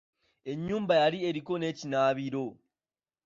[0.51, 2.45] Ennyumba yali eriko n'ekinaabiro.